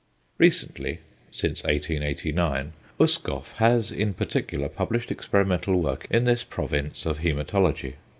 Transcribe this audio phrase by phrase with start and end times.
[0.39, 0.97] Recently
[1.29, 7.93] (since 1889) Uskoff has in particular published experimental work in this province of hæmatology.